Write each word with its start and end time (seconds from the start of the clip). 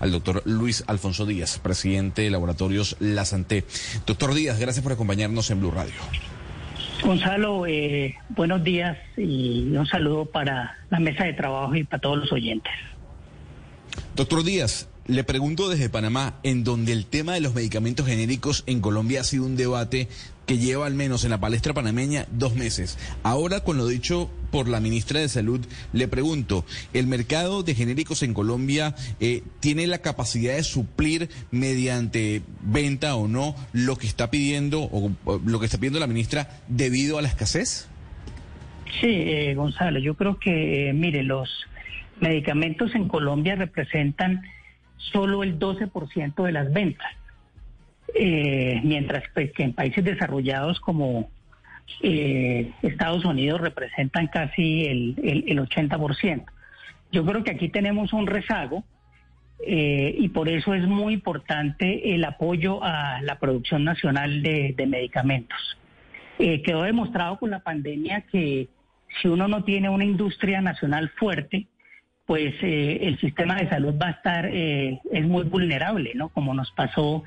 Al 0.00 0.12
doctor 0.12 0.42
Luis 0.44 0.84
Alfonso 0.86 1.26
Díaz, 1.26 1.58
presidente 1.58 2.22
de 2.22 2.30
Laboratorios 2.30 2.96
La 3.00 3.24
Santé. 3.24 3.64
Doctor 4.06 4.34
Díaz, 4.34 4.58
gracias 4.58 4.82
por 4.82 4.92
acompañarnos 4.92 5.50
en 5.50 5.60
Blue 5.60 5.70
Radio. 5.70 5.94
Gonzalo, 7.02 7.66
eh, 7.66 8.16
buenos 8.30 8.64
días 8.64 8.96
y 9.16 9.76
un 9.76 9.86
saludo 9.86 10.24
para 10.24 10.76
la 10.90 10.98
mesa 10.98 11.24
de 11.24 11.34
trabajo 11.34 11.74
y 11.74 11.84
para 11.84 12.00
todos 12.00 12.18
los 12.18 12.32
oyentes. 12.32 12.72
Doctor 14.14 14.42
Díaz, 14.44 14.88
le 15.08 15.24
pregunto 15.24 15.68
desde 15.68 15.88
Panamá, 15.88 16.38
en 16.42 16.64
donde 16.64 16.92
el 16.92 17.06
tema 17.06 17.34
de 17.34 17.40
los 17.40 17.54
medicamentos 17.54 18.06
genéricos 18.06 18.64
en 18.66 18.80
Colombia 18.80 19.20
ha 19.20 19.24
sido 19.24 19.44
un 19.44 19.56
debate 19.56 20.08
que 20.46 20.58
lleva 20.58 20.86
al 20.86 20.94
menos 20.94 21.24
en 21.24 21.30
la 21.30 21.40
palestra 21.40 21.74
panameña 21.74 22.26
dos 22.30 22.54
meses. 22.54 22.98
Ahora, 23.22 23.60
con 23.60 23.76
lo 23.76 23.86
dicho 23.88 24.30
por 24.50 24.68
la 24.68 24.80
ministra 24.80 25.20
de 25.20 25.28
Salud, 25.28 25.64
le 25.92 26.08
pregunto, 26.08 26.64
¿el 26.92 27.06
mercado 27.06 27.62
de 27.62 27.74
genéricos 27.74 28.22
en 28.22 28.32
Colombia 28.32 28.94
eh, 29.20 29.42
tiene 29.60 29.86
la 29.86 29.98
capacidad 29.98 30.54
de 30.54 30.62
suplir 30.62 31.28
mediante 31.50 32.42
venta 32.62 33.16
o 33.16 33.26
no 33.28 33.56
lo 33.72 33.96
que 33.96 34.06
está 34.06 34.30
pidiendo 34.30 34.82
o, 34.82 35.10
lo 35.44 35.58
que 35.58 35.66
está 35.66 35.78
pidiendo 35.78 35.98
la 35.98 36.06
ministra 36.06 36.48
debido 36.68 37.18
a 37.18 37.22
la 37.22 37.28
escasez? 37.28 37.88
Sí, 39.00 39.08
eh, 39.10 39.54
Gonzalo, 39.54 39.98
yo 39.98 40.14
creo 40.14 40.38
que, 40.38 40.88
eh, 40.88 40.92
mire, 40.92 41.24
los 41.24 41.50
medicamentos 42.20 42.94
en 42.94 43.08
Colombia 43.08 43.56
representan 43.56 44.42
solo 44.96 45.42
el 45.42 45.58
12% 45.58 46.44
de 46.44 46.52
las 46.52 46.72
ventas, 46.72 47.12
eh, 48.14 48.80
mientras 48.84 49.24
pues, 49.34 49.52
que 49.52 49.62
en 49.62 49.72
países 49.72 50.04
desarrollados 50.04 50.80
como 50.80 51.30
eh, 52.02 52.72
Estados 52.82 53.24
Unidos 53.24 53.60
representan 53.60 54.26
casi 54.28 54.86
el, 54.86 55.14
el, 55.22 55.44
el, 55.46 55.58
80%. 55.58 56.44
Yo 57.12 57.24
creo 57.24 57.44
que 57.44 57.52
aquí 57.52 57.68
tenemos 57.68 58.12
un 58.12 58.26
rezago 58.26 58.84
eh, 59.64 60.14
y 60.18 60.28
por 60.28 60.48
eso 60.48 60.74
es 60.74 60.86
muy 60.86 61.14
importante 61.14 62.14
el 62.14 62.24
apoyo 62.24 62.82
a 62.82 63.22
la 63.22 63.38
producción 63.38 63.84
nacional 63.84 64.42
de, 64.42 64.74
de 64.76 64.86
medicamentos. 64.86 65.78
Eh, 66.38 66.62
quedó 66.62 66.82
demostrado 66.82 67.38
con 67.38 67.50
la 67.50 67.60
pandemia 67.60 68.22
que 68.22 68.68
si 69.20 69.28
uno 69.28 69.48
no 69.48 69.64
tiene 69.64 69.88
una 69.88 70.04
industria 70.04 70.60
nacional 70.60 71.10
fuerte, 71.16 71.66
pues 72.26 72.54
eh, 72.62 72.98
el 73.02 73.18
sistema 73.20 73.54
de 73.54 73.68
salud 73.68 73.94
va 74.00 74.08
a 74.08 74.10
estar, 74.10 74.46
eh, 74.52 75.00
es 75.12 75.24
muy 75.26 75.44
vulnerable, 75.44 76.12
¿no? 76.14 76.28
Como 76.28 76.54
nos 76.54 76.70
pasó 76.72 77.22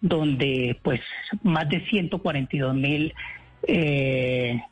donde 0.00 0.78
pues 0.82 1.00
más 1.42 1.68
de 1.68 1.84
142 1.86 2.74
mil 2.74 3.14
eh, 3.66 4.62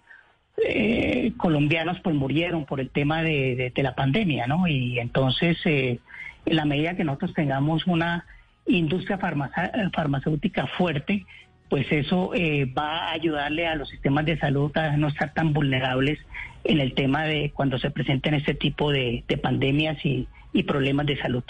eh, 0.64 1.32
colombianos 1.36 1.98
pues 2.00 2.14
murieron 2.14 2.64
por 2.64 2.80
el 2.80 2.90
tema 2.90 3.22
de, 3.22 3.56
de, 3.56 3.72
de 3.74 3.82
la 3.82 3.94
pandemia, 3.94 4.46
¿no? 4.46 4.68
Y 4.68 5.00
entonces, 5.00 5.58
en 5.64 5.98
la 6.44 6.64
medida 6.64 6.96
que 6.96 7.04
nosotros 7.04 7.34
tengamos 7.34 7.86
una 7.86 8.24
industria 8.66 9.18
farmacéutica 9.18 10.68
fuerte, 10.78 11.26
pues 11.72 11.90
eso 11.90 12.34
eh, 12.34 12.66
va 12.66 13.08
a 13.08 13.12
ayudarle 13.12 13.66
a 13.66 13.74
los 13.76 13.88
sistemas 13.88 14.26
de 14.26 14.36
salud 14.38 14.70
a 14.76 14.94
no 14.98 15.08
estar 15.08 15.32
tan 15.32 15.54
vulnerables 15.54 16.18
en 16.64 16.80
el 16.80 16.92
tema 16.92 17.24
de 17.24 17.50
cuando 17.54 17.78
se 17.78 17.90
presenten 17.90 18.34
este 18.34 18.52
tipo 18.52 18.90
de, 18.92 19.24
de 19.26 19.38
pandemias 19.38 19.96
y, 20.04 20.28
y 20.52 20.64
problemas 20.64 21.06
de 21.06 21.16
salud. 21.16 21.42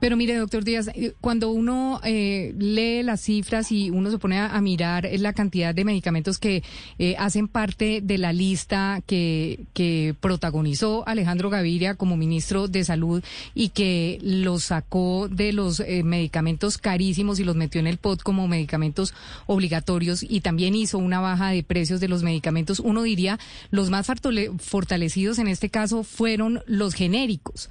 Pero 0.00 0.16
mire, 0.16 0.36
doctor 0.36 0.64
Díaz, 0.64 0.88
eh, 0.88 1.14
cuando 1.20 1.50
uno 1.50 2.00
eh, 2.04 2.54
lee 2.58 3.02
las 3.02 3.20
cifras 3.20 3.72
y 3.72 3.90
uno 3.90 4.10
se 4.10 4.18
pone 4.18 4.38
a, 4.38 4.60
mirar 4.60 5.08
la 5.18 5.32
cantidad 5.32 5.74
de 5.74 5.84
medicamentos 5.84 6.38
que 6.38 6.62
eh, 6.98 7.14
hacen 7.18 7.46
parte 7.46 8.00
de 8.02 8.18
la 8.18 8.32
lista 8.32 9.00
que, 9.06 9.66
que 9.74 10.14
protagonizó 10.20 11.06
Alejandro 11.06 11.50
Gaviria 11.50 11.94
como 11.94 12.16
ministro 12.16 12.68
de 12.68 12.84
Salud 12.84 13.22
y 13.54 13.70
que 13.70 14.18
los 14.22 14.64
sacó 14.64 15.28
de 15.30 15.52
los 15.52 15.80
eh, 15.80 16.02
medicamentos 16.02 16.78
carísimos 16.78 17.38
y 17.38 17.44
los 17.44 17.56
metió 17.56 17.80
en 17.80 17.86
el 17.86 17.98
POT 17.98 18.22
como 18.22 18.48
medicamentos 18.48 19.14
obligatorios 19.46 20.22
y 20.22 20.40
también 20.40 20.74
hizo 20.74 20.98
una 20.98 21.20
baja 21.20 21.50
de 21.50 21.62
precios 21.62 22.00
de 22.00 22.08
los 22.08 22.22
medicamentos, 22.22 22.80
uno 22.80 23.02
diría 23.02 23.38
los 23.70 23.90
más 23.90 24.06
fortalecidos 24.58 25.38
en 25.38 25.48
este 25.48 25.68
caso 25.68 26.04
fueron 26.04 26.62
los 26.66 26.94
genéricos. 26.94 27.70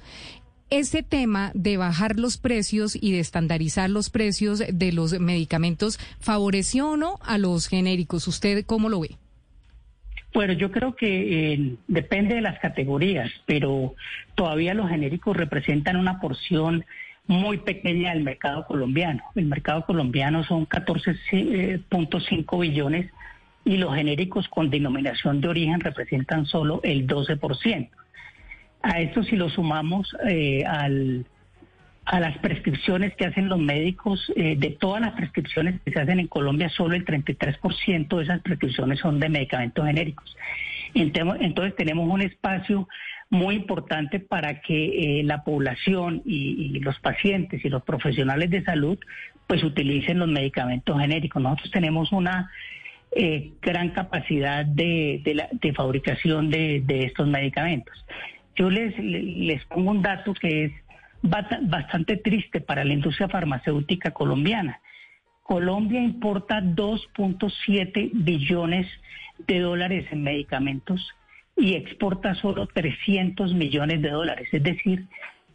Ese 0.68 1.04
tema 1.04 1.52
de 1.54 1.76
bajar 1.76 2.18
los 2.18 2.38
precios 2.38 2.98
y 3.00 3.12
de 3.12 3.20
estandarizar 3.20 3.88
los 3.88 4.10
precios 4.10 4.64
de 4.72 4.92
los 4.92 5.20
medicamentos 5.20 5.98
favoreció 6.18 6.90
o 6.90 6.96
no 6.96 7.20
a 7.22 7.38
los 7.38 7.68
genéricos. 7.68 8.26
¿Usted 8.26 8.66
cómo 8.66 8.88
lo 8.88 8.98
ve? 9.00 9.10
Bueno, 10.34 10.54
yo 10.54 10.72
creo 10.72 10.96
que 10.96 11.52
eh, 11.54 11.76
depende 11.86 12.34
de 12.34 12.40
las 12.40 12.58
categorías, 12.58 13.30
pero 13.46 13.94
todavía 14.34 14.74
los 14.74 14.90
genéricos 14.90 15.36
representan 15.36 15.96
una 15.96 16.20
porción 16.20 16.84
muy 17.28 17.58
pequeña 17.58 18.12
del 18.12 18.24
mercado 18.24 18.66
colombiano. 18.66 19.22
El 19.36 19.46
mercado 19.46 19.86
colombiano 19.86 20.42
son 20.44 20.66
14.5 20.66 22.60
billones 22.60 23.10
y 23.64 23.76
los 23.76 23.94
genéricos 23.94 24.48
con 24.48 24.68
denominación 24.68 25.40
de 25.40 25.48
origen 25.48 25.78
representan 25.80 26.44
solo 26.46 26.80
el 26.82 27.06
12%. 27.06 27.88
A 28.86 29.00
esto 29.00 29.24
si 29.24 29.34
lo 29.34 29.48
sumamos 29.48 30.16
eh, 30.28 30.64
al, 30.64 31.26
a 32.04 32.20
las 32.20 32.38
prescripciones 32.38 33.16
que 33.16 33.26
hacen 33.26 33.48
los 33.48 33.58
médicos, 33.58 34.32
eh, 34.36 34.54
de 34.56 34.70
todas 34.70 35.00
las 35.00 35.14
prescripciones 35.14 35.80
que 35.80 35.90
se 35.90 35.98
hacen 35.98 36.20
en 36.20 36.28
Colombia, 36.28 36.68
solo 36.68 36.94
el 36.94 37.04
33% 37.04 38.16
de 38.16 38.22
esas 38.22 38.40
prescripciones 38.42 39.00
son 39.00 39.18
de 39.18 39.28
medicamentos 39.28 39.84
genéricos. 39.84 40.36
Entonces 40.94 41.74
tenemos 41.74 42.08
un 42.08 42.22
espacio 42.22 42.88
muy 43.28 43.56
importante 43.56 44.20
para 44.20 44.60
que 44.60 45.18
eh, 45.18 45.24
la 45.24 45.42
población 45.42 46.22
y, 46.24 46.78
los 46.78 46.96
pacientes 47.00 47.64
y 47.64 47.68
los 47.68 47.82
profesionales 47.82 48.50
de 48.50 48.62
salud 48.62 48.98
pues 49.48 49.64
utilicen 49.64 50.20
los 50.20 50.28
medicamentos 50.28 50.96
genéricos. 50.96 51.42
Nosotros 51.42 51.72
tenemos 51.72 52.12
una 52.12 52.52
gran 53.62 53.90
capacidad 53.90 54.64
de, 54.64 55.48
de 55.50 55.72
fabricación 55.72 56.50
de, 56.50 56.82
de 56.84 57.04
estos 57.04 57.26
medicamentos. 57.26 57.94
Yo 58.56 58.70
les, 58.70 58.98
les 58.98 59.64
pongo 59.66 59.90
un 59.90 60.02
dato 60.02 60.34
que 60.34 60.64
es 60.64 60.72
bastante 61.22 62.16
triste 62.16 62.60
para 62.60 62.84
la 62.84 62.92
industria 62.92 63.28
farmacéutica 63.28 64.12
colombiana. 64.12 64.80
Colombia 65.42 66.02
importa 66.02 66.60
2.7 66.60 68.10
billones 68.12 68.86
de 69.46 69.60
dólares 69.60 70.06
en 70.10 70.22
medicamentos 70.22 71.14
y 71.56 71.74
exporta 71.74 72.34
solo 72.34 72.66
300 72.66 73.54
millones 73.54 74.02
de 74.02 74.10
dólares. 74.10 74.48
Es 74.52 74.62
decir, 74.62 75.06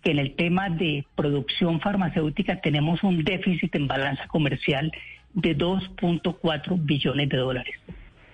que 0.01 0.11
en 0.11 0.19
el 0.19 0.35
tema 0.35 0.69
de 0.69 1.05
producción 1.15 1.79
farmacéutica 1.79 2.61
tenemos 2.61 3.03
un 3.03 3.23
déficit 3.23 3.75
en 3.75 3.87
balanza 3.87 4.27
comercial 4.27 4.91
de 5.33 5.57
2.4 5.57 6.79
billones 6.79 7.29
de 7.29 7.37
dólares. 7.37 7.75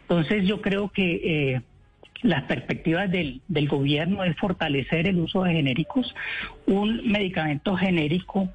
Entonces 0.04 0.48
yo 0.48 0.62
creo 0.62 0.90
que 0.90 1.56
eh, 1.56 1.62
las 2.22 2.44
perspectivas 2.44 3.12
del, 3.12 3.42
del, 3.48 3.68
gobierno 3.68 4.24
es 4.24 4.36
fortalecer 4.38 5.08
el 5.08 5.20
uso 5.20 5.44
de 5.44 5.54
genéricos. 5.54 6.14
Un 6.66 7.08
medicamento 7.10 7.76
genérico 7.76 8.50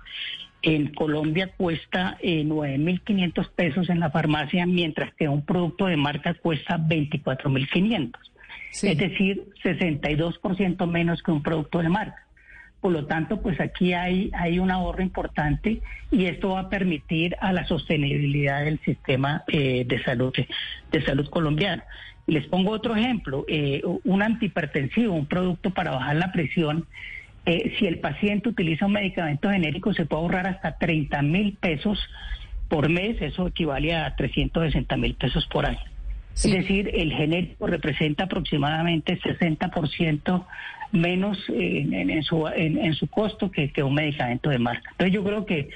en 0.63 0.95
Colombia 0.95 1.51
cuesta 1.57 2.17
eh, 2.21 2.45
9.500 2.45 3.51
pesos 3.51 3.91
en 3.91 4.01
la 4.01 4.11
farmacia, 4.11 4.65
mientras 4.65 5.13
que 5.15 5.29
un 5.29 5.45
producto 5.45 5.87
de 5.87 5.97
marca 5.97 6.35
cuesta 6.35 6.79
24.500. 6.79 8.13
Sí. 8.71 8.89
Es 8.89 8.99
decir, 8.99 9.45
62% 9.63 10.87
menos 10.89 11.23
que 11.23 11.31
un 11.31 11.43
producto 11.43 11.81
de 11.81 11.89
marca. 11.89 12.27
Por 12.81 12.93
lo 12.93 13.07
tanto, 13.07 13.41
pues 13.41 13.61
aquí 13.61 13.93
hay, 13.93 14.31
hay 14.35 14.59
un 14.59 14.71
ahorro 14.71 15.03
importante 15.03 15.81
y 16.11 16.25
esto 16.25 16.51
va 16.51 16.61
a 16.61 16.69
permitir 16.69 17.37
a 17.41 17.53
la 17.53 17.65
sostenibilidad 17.65 18.65
del 18.65 18.81
sistema 18.81 19.45
eh, 19.47 19.85
de 19.87 20.03
salud 20.03 20.33
de 20.91 21.05
salud 21.05 21.29
colombiano. 21.29 21.83
Les 22.27 22.47
pongo 22.47 22.71
otro 22.71 22.95
ejemplo, 22.95 23.45
eh, 23.49 23.83
un 24.05 24.23
antihipertensivo, 24.23 25.15
un 25.15 25.27
producto 25.27 25.71
para 25.71 25.91
bajar 25.91 26.17
la 26.17 26.33
presión. 26.33 26.87
Eh, 27.47 27.75
si 27.79 27.87
el 27.87 27.99
paciente 27.99 28.49
utiliza 28.49 28.87
un 28.87 28.93
medicamento 28.93 29.51
genérico, 29.51 29.93
se 29.93 30.07
puede 30.07 30.23
ahorrar 30.23 30.47
hasta 30.47 30.79
30 30.79 31.21
mil 31.23 31.55
pesos 31.55 31.99
por 32.69 32.89
mes, 32.89 33.21
eso 33.21 33.49
equivale 33.49 33.95
a 33.95 34.15
360 34.15 34.97
mil 34.97 35.15
pesos 35.15 35.47
por 35.47 35.67
año. 35.67 35.81
Es 36.35 36.51
decir, 36.51 36.91
el 36.95 37.13
genérico 37.13 37.67
representa 37.67 38.25
aproximadamente 38.25 39.19
60% 39.21 40.47
menos 40.93 41.39
en, 41.49 42.23
su, 42.23 42.47
en, 42.49 42.95
su 42.95 43.07
costo 43.09 43.51
que, 43.51 43.71
que 43.71 43.83
un 43.83 43.95
medicamento 43.95 44.49
de 44.49 44.59
marca. 44.59 44.91
Entonces 44.93 45.15
yo 45.15 45.25
creo 45.25 45.45
que 45.45 45.69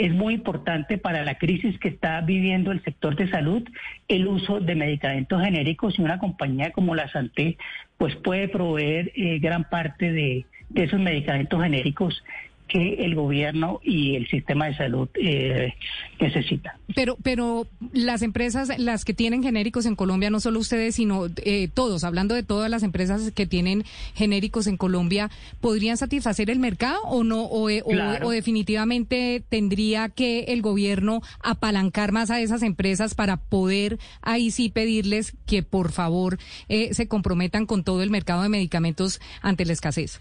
es 0.00 0.14
muy 0.14 0.32
importante 0.32 0.96
para 0.96 1.22
la 1.24 1.36
crisis 1.36 1.78
que 1.78 1.88
está 1.88 2.22
viviendo 2.22 2.72
el 2.72 2.82
sector 2.82 3.16
de 3.16 3.28
salud 3.28 3.62
el 4.08 4.26
uso 4.28 4.58
de 4.58 4.74
medicamentos 4.74 5.42
genéricos 5.42 5.98
y 5.98 6.02
una 6.02 6.18
compañía 6.18 6.70
como 6.70 6.94
la 6.94 7.10
Santé 7.10 7.58
pues 7.98 8.16
puede 8.16 8.48
proveer 8.48 9.12
eh, 9.14 9.38
gran 9.40 9.64
parte 9.64 10.10
de, 10.10 10.46
de 10.70 10.84
esos 10.84 10.98
medicamentos 10.98 11.62
genéricos 11.62 12.24
que 12.70 13.04
el 13.04 13.14
gobierno 13.14 13.80
y 13.82 14.14
el 14.14 14.28
sistema 14.28 14.66
de 14.66 14.76
salud 14.76 15.08
eh, 15.14 15.74
necesitan. 16.20 16.74
Pero, 16.94 17.16
pero 17.22 17.66
las 17.92 18.22
empresas, 18.22 18.70
las 18.78 19.04
que 19.04 19.12
tienen 19.12 19.42
genéricos 19.42 19.86
en 19.86 19.96
Colombia, 19.96 20.30
no 20.30 20.38
solo 20.38 20.60
ustedes, 20.60 20.94
sino 20.94 21.26
eh, 21.44 21.68
todos, 21.72 22.04
hablando 22.04 22.34
de 22.34 22.44
todas 22.44 22.70
las 22.70 22.82
empresas 22.82 23.32
que 23.32 23.46
tienen 23.46 23.84
genéricos 24.14 24.68
en 24.68 24.76
Colombia, 24.76 25.30
¿podrían 25.60 25.96
satisfacer 25.96 26.48
el 26.48 26.60
mercado 26.60 27.02
o 27.04 27.24
no? 27.24 27.42
O, 27.42 27.68
eh, 27.68 27.82
o, 27.84 28.30
definitivamente 28.30 29.42
tendría 29.48 30.08
que 30.08 30.44
el 30.48 30.62
gobierno 30.62 31.22
apalancar 31.42 32.12
más 32.12 32.30
a 32.30 32.40
esas 32.40 32.62
empresas 32.62 33.14
para 33.14 33.36
poder 33.36 33.98
ahí 34.22 34.52
sí 34.52 34.70
pedirles 34.70 35.34
que 35.46 35.64
por 35.64 35.90
favor 35.90 36.38
eh, 36.68 36.94
se 36.94 37.08
comprometan 37.08 37.66
con 37.66 37.82
todo 37.82 38.02
el 38.02 38.10
mercado 38.10 38.42
de 38.42 38.48
medicamentos 38.48 39.20
ante 39.42 39.64
la 39.64 39.72
escasez? 39.72 40.20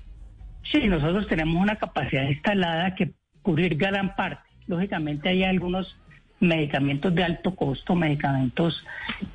Sí, 0.63 0.87
nosotros 0.87 1.27
tenemos 1.27 1.61
una 1.61 1.77
capacidad 1.77 2.27
instalada 2.29 2.95
que 2.95 3.11
cubrir 3.41 3.75
gran 3.75 4.15
parte. 4.15 4.47
Lógicamente 4.67 5.29
hay 5.29 5.43
algunos 5.43 5.97
medicamentos 6.39 7.13
de 7.13 7.23
alto 7.23 7.55
costo, 7.55 7.95
medicamentos 7.95 8.85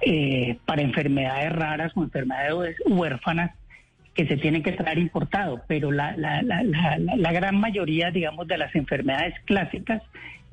eh, 0.01 0.59
para 0.65 0.83
enfermedades 0.83 1.53
raras 1.53 1.93
o 1.97 2.03
enfermedades 2.03 2.77
huérfanas 2.87 3.51
que 4.15 4.27
se 4.27 4.37
tienen 4.37 4.63
que 4.63 4.73
traer 4.73 4.99
importados, 4.99 5.61
pero 5.67 5.91
la, 5.91 6.17
la, 6.17 6.41
la, 6.43 6.63
la, 6.63 7.33
gran 7.33 7.59
mayoría, 7.59 8.13
digamos, 8.13 8.47
de 8.47 8.59
las 8.59 8.75
enfermedades 8.77 9.35
clásicas, 9.45 10.03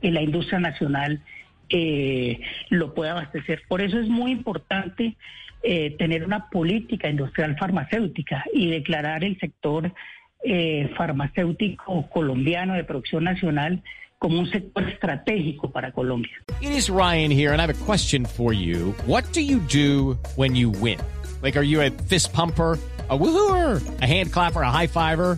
en 0.01 0.15
la 0.15 0.21
industria 0.23 0.59
nacional 0.59 1.21
eh, 1.69 2.41
lo 2.69 2.93
puede 2.95 3.11
abastecer. 3.11 3.61
Por 3.67 3.81
eso 3.81 3.99
es 3.99 4.09
muy 4.09 4.31
importante 4.31 5.15
eh, 5.63 5.95
tener 5.97 6.25
una 6.25 6.49
política 6.49 7.07
industrial 7.07 7.55
farmacéutica 7.57 8.43
y 8.51 8.69
declarar 8.71 9.23
el 9.23 9.39
sector 9.39 9.93
eh, 10.43 10.91
farmacéutico 10.97 12.09
colombiano 12.09 12.73
de 12.73 12.83
producción 12.83 13.23
nacional 13.23 13.81
como 14.19 14.39
un 14.39 14.49
sector 14.51 14.87
estratégico 14.87 15.71
para 15.71 15.91
Colombia. 15.91 16.31
It 16.61 16.71
is 16.71 16.89
Ryan 16.89 17.31
here 17.31 17.53
and 17.53 17.61
I 17.61 17.65
have 17.65 17.81
a 17.81 17.85
question 17.85 18.25
for 18.25 18.53
you. 18.53 18.93
What 19.05 19.23
do 19.33 19.41
you 19.41 19.59
do 19.59 20.17
when 20.35 20.55
you 20.55 20.69
win? 20.69 20.99
Like 21.41 21.57
are 21.57 21.65
you 21.65 21.81
a 21.81 21.89
fist 21.89 22.31
pumper? 22.33 22.77
a 23.11 23.17
woohooer, 23.17 24.01
a 24.01 24.07
hand 24.07 24.31
clapper, 24.31 24.61
a 24.61 24.71
high 24.71 24.87
fiver. 24.87 25.37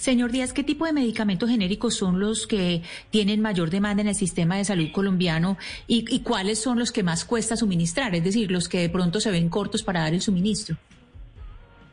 Señor 0.00 0.32
Díaz, 0.32 0.54
¿qué 0.54 0.64
tipo 0.64 0.86
de 0.86 0.94
medicamentos 0.94 1.50
genéricos 1.50 1.94
son 1.94 2.20
los 2.20 2.46
que 2.46 2.80
tienen 3.10 3.42
mayor 3.42 3.68
demanda 3.68 4.00
en 4.00 4.08
el 4.08 4.14
sistema 4.14 4.56
de 4.56 4.64
salud 4.64 4.90
colombiano 4.92 5.58
y, 5.86 6.20
cuáles 6.20 6.58
son 6.58 6.78
los 6.78 6.90
que 6.90 7.02
más 7.02 7.26
cuesta 7.26 7.54
suministrar? 7.54 8.14
Es 8.14 8.24
decir, 8.24 8.50
los 8.50 8.66
que 8.70 8.78
de 8.78 8.88
pronto 8.88 9.20
se 9.20 9.30
ven 9.30 9.50
cortos 9.50 9.82
para 9.82 10.00
dar 10.00 10.14
el 10.14 10.22
suministro. 10.22 10.76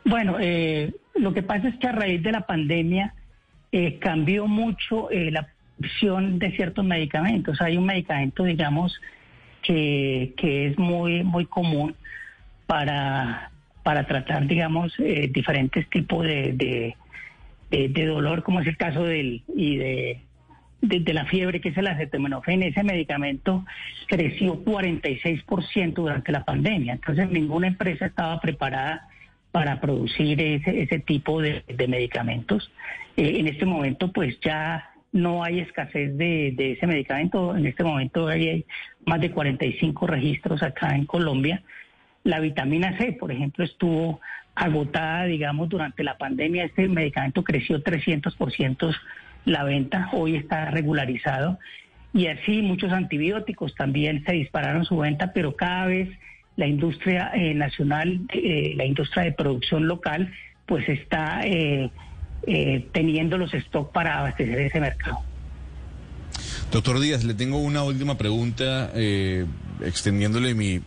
Bueno, 0.06 0.38
eh, 0.40 0.94
lo 1.16 1.34
que 1.34 1.42
pasa 1.42 1.68
es 1.68 1.76
que 1.76 1.86
a 1.86 1.92
raíz 1.92 2.22
de 2.22 2.32
la 2.32 2.46
pandemia 2.46 3.12
eh, 3.72 3.98
cambió 3.98 4.46
mucho 4.46 5.10
eh, 5.10 5.30
la 5.30 5.46
opción 5.78 6.38
de 6.38 6.50
ciertos 6.52 6.86
medicamentos. 6.86 7.60
Hay 7.60 7.76
un 7.76 7.84
medicamento, 7.84 8.42
digamos, 8.44 8.98
que, 9.60 10.32
es 10.38 10.78
muy, 10.78 11.24
muy 11.24 11.44
común 11.44 11.94
para, 12.66 13.50
para 13.82 14.06
tratar, 14.06 14.46
digamos, 14.46 14.94
diferentes 14.96 15.90
tipos 15.90 16.24
de 16.24 16.54
de, 16.54 16.96
dolor, 17.70 18.42
como 18.42 18.60
es 18.60 18.66
el 18.66 18.76
caso 18.76 19.04
del 19.04 19.42
y 19.54 19.76
de, 19.76 20.22
de, 20.80 21.14
la 21.14 21.26
fiebre, 21.26 21.60
que 21.60 21.70
es 21.70 21.76
el 21.76 21.86
acetaminofén, 21.86 22.62
ese 22.62 22.82
medicamento 22.82 23.64
creció 24.06 24.64
46% 24.64 25.94
durante 25.94 26.32
la 26.32 26.44
pandemia. 26.44 26.94
Entonces 26.94 27.30
ninguna 27.30 27.68
empresa 27.68 28.06
estaba 28.06 28.40
preparada 28.40 29.08
para 29.50 29.80
producir 29.80 30.40
ese, 30.40 30.82
ese 30.82 30.98
tipo 31.00 31.40
de, 31.40 31.64
medicamentos. 31.88 32.70
Eh, 33.16 33.36
en 33.38 33.48
este 33.48 33.66
momento, 33.66 34.12
pues 34.12 34.38
ya 34.40 34.90
no 35.12 35.42
hay 35.42 35.60
escasez 35.60 36.16
de, 36.16 36.52
de, 36.56 36.72
ese 36.72 36.86
medicamento. 36.86 37.56
En 37.56 37.66
este 37.66 37.82
momento 37.82 38.28
hay 38.28 38.64
más 39.06 39.20
de 39.20 39.30
45 39.30 40.06
registros 40.06 40.62
acá 40.62 40.94
en 40.94 41.06
Colombia. 41.06 41.62
La 42.28 42.40
vitamina 42.40 42.94
C, 42.98 43.12
por 43.12 43.32
ejemplo, 43.32 43.64
estuvo 43.64 44.20
agotada, 44.54 45.24
digamos, 45.24 45.70
durante 45.70 46.04
la 46.04 46.18
pandemia. 46.18 46.66
Este 46.66 46.86
medicamento 46.86 47.42
creció 47.42 47.82
300% 47.82 48.94
la 49.46 49.64
venta, 49.64 50.10
hoy 50.12 50.36
está 50.36 50.66
regularizado. 50.66 51.58
Y 52.12 52.26
así 52.26 52.60
muchos 52.60 52.92
antibióticos 52.92 53.74
también 53.74 54.22
se 54.26 54.32
dispararon 54.32 54.84
su 54.84 54.98
venta, 54.98 55.32
pero 55.32 55.56
cada 55.56 55.86
vez 55.86 56.10
la 56.56 56.66
industria 56.66 57.30
eh, 57.32 57.54
nacional, 57.54 58.20
eh, 58.34 58.74
la 58.76 58.84
industria 58.84 59.24
de 59.24 59.32
producción 59.32 59.88
local, 59.88 60.30
pues 60.66 60.86
está 60.86 61.40
eh, 61.44 61.90
teniendo 62.92 63.38
los 63.38 63.52
stocks 63.52 63.90
para 63.90 64.18
abastecer 64.18 64.58
ese 64.60 64.80
mercado. 64.80 65.20
Doctor 66.70 67.00
Díaz, 67.00 67.24
le 67.24 67.32
tengo 67.32 67.56
una 67.56 67.84
última 67.84 68.18
pregunta, 68.18 68.92
extendiéndole 69.80 70.52
mi 70.52 70.82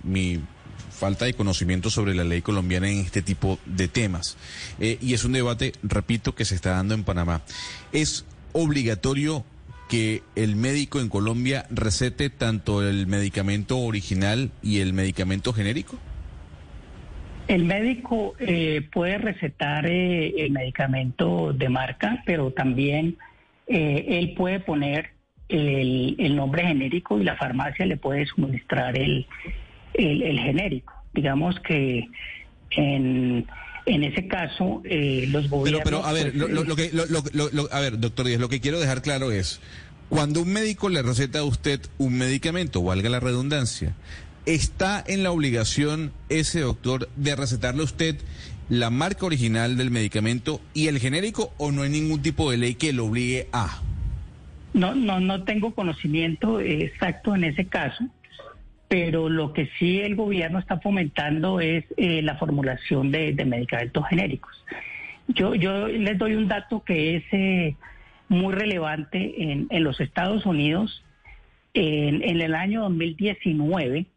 falta 1.02 1.26
de 1.26 1.34
conocimiento 1.34 1.90
sobre 1.90 2.14
la 2.14 2.24
ley 2.24 2.44
colombiana 2.44 2.88
en 2.88 3.00
este 3.00 3.24
tipo 3.24 3.58
de 3.66 3.88
temas. 3.88 4.38
Eh, 4.80 5.00
y 5.02 5.16
es 5.16 5.26
un 5.26 5.32
debate, 5.32 5.72
repito, 5.82 6.36
que 6.36 6.46
se 6.46 6.54
está 6.54 6.76
dando 6.76 6.94
en 6.94 7.04
Panamá. 7.04 7.42
¿Es 7.92 8.24
obligatorio 8.54 9.44
que 9.90 10.22
el 10.36 10.56
médico 10.56 11.00
en 11.00 11.10
Colombia 11.10 11.66
recete 11.72 12.30
tanto 12.30 12.88
el 12.88 13.08
medicamento 13.08 13.80
original 13.80 14.52
y 14.62 14.82
el 14.82 14.94
medicamento 14.94 15.54
genérico? 15.54 15.98
El 17.48 17.66
médico 17.66 18.36
eh, 18.38 18.88
puede 18.94 19.18
recetar 19.18 19.88
eh, 19.88 20.46
el 20.46 20.52
medicamento 20.52 21.52
de 21.52 21.68
marca, 21.68 22.22
pero 22.28 22.52
también 22.52 23.18
él 23.68 24.34
puede 24.36 24.60
poner 24.60 25.12
el, 25.48 26.16
el, 26.20 26.36
nombre 26.36 26.64
genérico 26.64 27.20
y 27.20 27.24
la 27.24 27.38
farmacia 27.38 27.86
le 27.86 27.96
puede 27.96 28.26
suministrar 28.26 28.98
el, 28.98 29.26
el, 29.94 30.40
genérico. 30.40 30.94
Digamos 31.14 31.60
que 31.60 32.08
en, 32.72 33.46
en 33.86 34.04
ese 34.04 34.28
caso 34.28 34.82
eh, 34.86 35.26
los 35.30 35.50
gobiernos... 35.50 35.84
Pero, 35.84 36.06
a 36.06 36.14
ver, 36.14 36.34
pues, 36.34 36.52
lo, 36.52 36.76
que, 36.76 36.92
a 37.72 37.80
ver, 37.80 38.00
doctor 38.00 38.26
Díaz, 38.26 38.40
lo 38.40 38.50
que 38.50 38.62
quiero 38.62 38.80
dejar 38.80 39.02
claro 39.02 39.32
es, 39.32 39.60
cuando 40.10 40.42
un 40.42 40.52
médico 40.52 40.90
le 40.90 41.02
receta 41.02 41.40
a 41.40 41.44
usted 41.44 41.82
un 41.98 42.18
medicamento, 42.18 42.84
valga 42.84 43.10
la 43.10 43.20
redundancia, 43.20 43.96
¿está 44.46 45.04
en 45.06 45.24
la 45.24 45.32
obligación 45.32 46.12
ese 46.30 46.62
doctor 46.62 47.10
de 47.16 47.36
recetarle 47.36 47.82
a 47.82 47.86
usted 47.86 48.18
la 48.70 48.90
marca 48.90 49.26
original 49.26 49.78
del 49.78 49.92
medicamento 49.92 50.62
y 50.74 50.88
el 50.88 51.00
genérico 51.00 51.54
o 51.58 51.72
no 51.72 51.84
hay 51.84 51.90
ningún 51.90 52.22
tipo 52.22 52.52
de 52.52 52.58
ley 52.58 52.76
que 52.76 52.94
lo 52.94 53.06
obligue 53.06 53.48
a? 53.52 53.82
No, 54.74 54.96
no, 54.96 55.20
no 55.20 55.44
tengo 55.44 55.74
conocimiento 55.76 56.62
exacto 56.62 57.36
en 57.36 57.44
ese 57.44 57.66
caso 57.66 58.06
pero 58.92 59.30
lo 59.30 59.54
que 59.54 59.70
sí 59.80 60.02
el 60.02 60.18
gobierno 60.18 60.60
está 60.60 60.82
fomentando 60.82 61.62
es 61.62 61.86
eh, 61.96 62.22
la 62.22 62.36
formulación 62.36 63.10
de, 63.10 63.34
medicamentos 63.46 64.06
genéricos. 64.10 64.66
Yo, 65.30 65.56
les 65.88 66.18
doy 66.18 66.36
un 66.36 66.50
dato 66.50 66.84
que 66.84 67.16
es 67.16 67.24
eh, 67.32 67.78
muy 68.28 68.54
relevante 68.54 69.50
en, 69.50 69.68
en, 69.70 69.84
los 69.86 70.02
Estados 70.02 70.46
Unidos. 70.46 71.06
En, 71.74 72.22
en, 72.22 72.42
el 72.42 72.54
año 72.54 72.82
2019, 72.82 74.08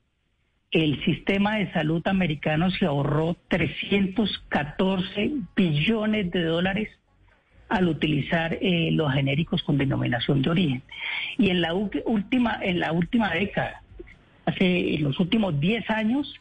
el 0.73 1.05
sistema 1.05 1.59
de 1.59 1.73
salud 1.73 2.03
americano 2.09 2.69
se 2.73 2.87
ahorró 2.87 3.37
314 3.47 5.35
billones 5.55 6.33
de 6.33 6.43
dólares 6.43 6.89
al 7.69 7.87
utilizar 7.87 8.59
eh, 8.61 8.91
los 8.91 9.13
genéricos 9.13 9.63
con 9.63 9.79
denominación 9.79 10.43
de 10.43 10.51
origen. 10.51 10.83
Y 11.39 11.51
en 11.51 11.61
la 11.61 11.75
última, 11.75 12.59
en 12.61 12.81
la 12.81 12.91
última 12.91 13.31
década, 13.31 13.84
Hace 14.47 14.99
los 14.99 15.19
últimos 15.21 15.59
10 15.59 15.89
años, 15.91 16.41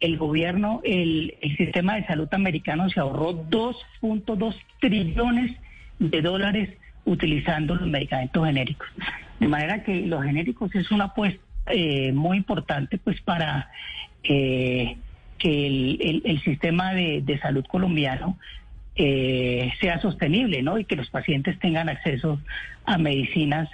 el 0.00 0.16
gobierno, 0.16 0.80
el, 0.84 1.34
sistema 1.56 1.96
de 1.96 2.06
salud 2.06 2.28
americano 2.32 2.88
se 2.90 3.00
ahorró 3.00 3.32
2.2 3.48 4.54
trillones 4.80 5.56
de 5.98 6.22
dólares 6.22 6.70
utilizando 7.04 7.74
los 7.74 7.88
medicamentos 7.88 8.46
genéricos. 8.46 8.88
De 9.40 9.48
manera 9.48 9.82
que 9.82 10.06
los 10.06 10.22
genéricos 10.22 10.74
es 10.74 10.90
una 10.90 11.04
apuesta 11.04 11.40
eh, 11.70 12.12
muy 12.12 12.36
importante 12.36 12.98
pues 12.98 13.20
para 13.22 13.70
eh, 14.22 14.96
que 15.38 15.66
el, 16.24 16.40
sistema 16.42 16.92
de, 16.92 17.38
salud 17.40 17.64
colombiano 17.66 18.38
eh, 18.96 19.72
sea 19.80 20.00
sostenible 20.00 20.62
¿no? 20.62 20.78
y 20.78 20.84
que 20.84 20.96
los 20.96 21.08
pacientes 21.10 21.58
tengan 21.60 21.88
acceso 21.88 22.40
a 22.84 22.98
medicinas 22.98 23.68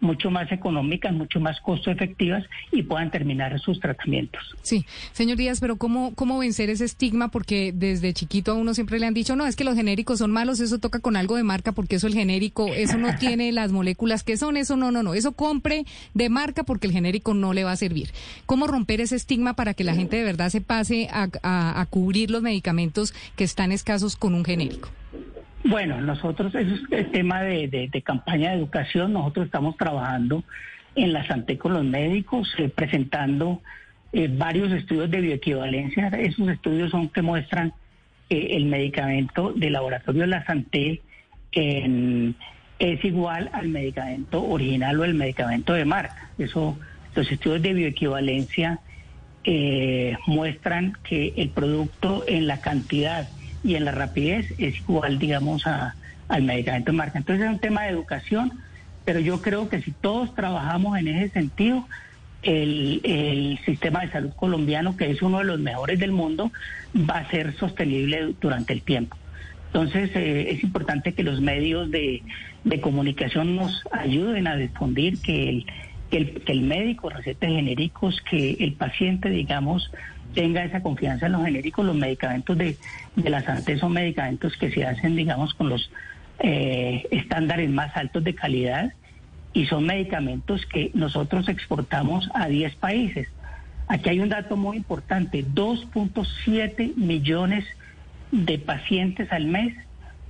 mucho 0.00 0.30
más 0.30 0.50
económicas, 0.52 1.12
mucho 1.12 1.40
más 1.40 1.60
costo 1.60 1.90
efectivas 1.90 2.44
y 2.70 2.82
puedan 2.82 3.10
terminar 3.10 3.58
sus 3.60 3.80
tratamientos. 3.80 4.42
Sí, 4.62 4.84
señor 5.12 5.36
Díaz, 5.36 5.60
pero 5.60 5.76
¿cómo, 5.76 6.14
¿cómo 6.14 6.38
vencer 6.38 6.70
ese 6.70 6.84
estigma? 6.84 7.28
Porque 7.28 7.72
desde 7.74 8.12
chiquito 8.12 8.52
a 8.52 8.54
uno 8.54 8.74
siempre 8.74 8.98
le 8.98 9.06
han 9.06 9.14
dicho, 9.14 9.36
no, 9.36 9.46
es 9.46 9.56
que 9.56 9.64
los 9.64 9.74
genéricos 9.74 10.18
son 10.18 10.30
malos, 10.30 10.60
eso 10.60 10.78
toca 10.78 11.00
con 11.00 11.16
algo 11.16 11.36
de 11.36 11.42
marca, 11.42 11.72
porque 11.72 11.96
eso 11.96 12.06
el 12.06 12.14
genérico, 12.14 12.66
eso 12.68 12.98
no 12.98 13.16
tiene 13.16 13.52
las 13.52 13.72
moléculas 13.72 14.22
que 14.22 14.36
son, 14.36 14.56
eso 14.56 14.76
no, 14.76 14.90
no, 14.90 15.02
no, 15.02 15.14
eso 15.14 15.32
compre 15.32 15.84
de 16.14 16.28
marca 16.28 16.62
porque 16.62 16.86
el 16.86 16.92
genérico 16.92 17.34
no 17.34 17.52
le 17.52 17.64
va 17.64 17.72
a 17.72 17.76
servir. 17.76 18.10
¿Cómo 18.44 18.66
romper 18.66 19.00
ese 19.00 19.16
estigma 19.16 19.54
para 19.54 19.74
que 19.74 19.84
la 19.84 19.94
gente 19.94 20.16
de 20.16 20.24
verdad 20.24 20.50
se 20.50 20.60
pase 20.60 21.08
a, 21.10 21.28
a 21.42 21.86
cubrir 21.86 22.30
los 22.30 22.42
medicamentos 22.42 23.14
que 23.36 23.44
están 23.44 23.72
escasos 23.72 24.16
con 24.16 24.34
un 24.34 24.44
genérico? 24.44 24.90
Bueno, 25.68 26.00
nosotros, 26.00 26.54
eso 26.54 26.74
es 26.74 26.80
el 26.92 27.10
tema 27.10 27.42
de, 27.42 27.90
campaña 28.04 28.50
de 28.50 28.56
educación. 28.56 29.12
Nosotros 29.12 29.46
estamos 29.46 29.76
trabajando 29.76 30.44
en 30.94 31.12
la 31.12 31.26
Santé 31.26 31.58
con 31.58 31.72
los 31.72 31.84
médicos, 31.84 32.54
eh, 32.58 32.68
presentando 32.68 33.60
eh, 34.12 34.28
varios 34.30 34.70
estudios 34.72 35.10
de 35.10 35.20
bioequivalencia. 35.20 36.08
Esos 36.08 36.48
estudios 36.48 36.92
son 36.92 37.08
que 37.08 37.20
muestran 37.20 37.72
que 38.28 38.56
el 38.56 38.66
medicamento 38.66 39.52
de 39.54 39.70
laboratorio 39.70 40.22
de 40.22 40.28
la 40.28 40.44
Santé 40.46 41.02
es 41.52 43.04
igual 43.04 43.50
al 43.52 43.68
medicamento 43.68 44.44
original 44.44 45.00
o 45.00 45.04
el 45.04 45.14
medicamento 45.14 45.72
de 45.72 45.84
marca. 45.84 46.30
Eso, 46.38 46.78
los 47.14 47.32
estudios 47.32 47.62
de 47.62 47.72
bioequivalencia 47.72 48.78
eh, 49.42 50.16
muestran 50.26 50.92
que 51.02 51.32
el 51.36 51.48
producto 51.50 52.24
en 52.28 52.46
la 52.46 52.60
cantidad 52.60 53.28
y 53.66 53.74
en 53.74 53.84
la 53.84 53.92
rapidez 53.92 54.46
es 54.58 54.76
igual, 54.76 55.18
digamos, 55.18 55.66
a, 55.66 55.96
al 56.28 56.42
medicamento 56.42 56.92
de 56.92 56.98
marca. 56.98 57.18
Entonces 57.18 57.44
es 57.44 57.52
un 57.52 57.58
tema 57.58 57.82
de 57.82 57.90
educación, 57.90 58.52
pero 59.04 59.18
yo 59.18 59.42
creo 59.42 59.68
que 59.68 59.82
si 59.82 59.90
todos 59.90 60.34
trabajamos 60.34 60.96
en 60.98 61.08
ese 61.08 61.32
sentido, 61.32 61.86
el, 62.42 63.00
el, 63.02 63.58
sistema 63.64 64.00
de 64.00 64.12
salud 64.12 64.30
colombiano, 64.36 64.96
que 64.96 65.10
es 65.10 65.20
uno 65.20 65.38
de 65.38 65.44
los 65.44 65.58
mejores 65.58 65.98
del 65.98 66.12
mundo, 66.12 66.52
va 66.94 67.18
a 67.18 67.30
ser 67.30 67.56
sostenible 67.56 68.34
durante 68.40 68.72
el 68.72 68.82
tiempo. 68.82 69.16
Entonces 69.66 70.10
eh, 70.14 70.50
es 70.50 70.62
importante 70.62 71.12
que 71.12 71.24
los 71.24 71.40
medios 71.40 71.90
de, 71.90 72.22
de, 72.62 72.80
comunicación 72.80 73.56
nos 73.56 73.82
ayuden 73.90 74.46
a 74.46 74.56
difundir 74.56 75.20
que 75.20 75.48
el, 75.48 75.66
que 76.10 76.16
el, 76.18 76.40
que 76.42 76.54
médico 76.54 77.10
recete 77.10 77.48
genéricos, 77.48 78.22
que 78.30 78.52
el 78.60 78.74
paciente, 78.74 79.28
digamos, 79.28 79.90
tenga 80.36 80.62
esa 80.62 80.82
confianza 80.82 81.26
en 81.26 81.32
los 81.32 81.44
genéricos. 81.44 81.84
Los 81.84 81.96
medicamentos 81.96 82.56
de, 82.56 82.76
de 83.16 83.30
la 83.30 83.42
SANTE 83.42 83.78
son 83.78 83.92
medicamentos 83.92 84.56
que 84.56 84.70
se 84.70 84.84
hacen, 84.84 85.16
digamos, 85.16 85.54
con 85.54 85.70
los 85.70 85.90
eh, 86.38 87.08
estándares 87.10 87.70
más 87.70 87.96
altos 87.96 88.22
de 88.22 88.34
calidad 88.34 88.92
y 89.54 89.64
son 89.64 89.86
medicamentos 89.86 90.66
que 90.66 90.90
nosotros 90.92 91.48
exportamos 91.48 92.28
a 92.34 92.46
10 92.48 92.74
países. 92.76 93.28
Aquí 93.88 94.10
hay 94.10 94.20
un 94.20 94.28
dato 94.28 94.56
muy 94.56 94.76
importante, 94.76 95.42
2.7 95.42 96.94
millones 96.96 97.64
de 98.30 98.58
pacientes 98.58 99.32
al 99.32 99.46
mes 99.46 99.74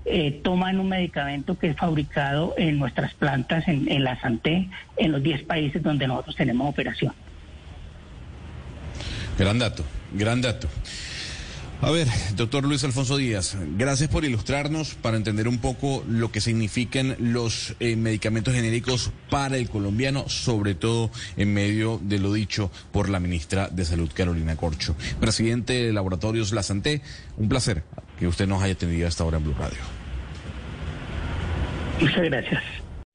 eh, 0.05 0.41
toman 0.45 0.79
un 0.79 0.91
medicamento 0.91 1.59
que 1.59 1.71
es 1.71 1.77
fabricado 1.77 2.55
en 2.57 2.79
nuestras 2.79 3.13
plantas, 3.15 3.67
en, 3.67 3.91
en 3.91 4.05
la 4.05 4.21
Santé, 4.21 4.69
en 4.97 5.11
los 5.11 5.21
10 5.21 5.43
países 5.43 5.83
donde 5.83 6.07
nosotros 6.07 6.37
tenemos 6.37 6.71
operación. 6.71 7.13
Gran 9.39 9.59
dato, 9.59 9.85
gran 10.13 10.41
dato. 10.41 10.69
A 11.83 11.91
ver, 11.91 12.09
doctor 12.37 12.65
Luis 12.65 12.83
Alfonso 12.85 13.19
Díaz, 13.19 13.55
gracias 13.77 14.09
por 14.09 14.25
ilustrarnos 14.25 14.95
para 14.95 15.19
entender 15.19 15.47
un 15.47 15.59
poco 15.59 16.03
lo 16.09 16.33
que 16.33 16.41
significan 16.41 17.17
los 17.19 17.77
eh, 17.81 17.97
medicamentos 17.97 18.55
genéricos 18.55 19.13
para 19.29 19.59
el 19.59 19.69
colombiano, 19.69 20.27
sobre 20.29 20.75
todo 20.75 21.11
en 21.37 21.53
medio 21.53 22.01
de 22.03 22.19
lo 22.19 22.33
dicho 22.33 22.71
por 22.93 23.11
la 23.11 23.21
ministra 23.21 23.69
de 23.69 23.85
Salud, 23.85 24.11
Carolina 24.15 24.57
Corcho. 24.57 24.97
Presidente 25.21 25.75
de 25.75 25.93
Laboratorios 25.93 26.53
La 26.53 26.63
Santé, 26.63 27.03
un 27.37 27.51
placer 27.51 27.83
que 28.19 28.27
usted 28.27 28.47
nos 28.49 28.63
haya 28.63 28.73
atendido 28.73 29.07
hasta 29.07 29.25
ahora 29.25 29.37
en 29.37 29.45
Blue 29.45 29.55
Radio. 29.59 29.79
Muchas 32.01 32.25
gracias. 32.25 32.63